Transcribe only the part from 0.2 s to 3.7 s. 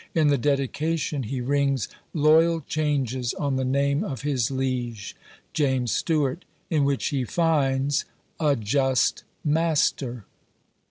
the dedication he rings loyal changes on the